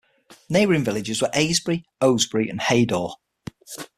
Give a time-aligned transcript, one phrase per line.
[0.49, 3.13] Neighbouring villages are Aisby, Oasby, and Heydour.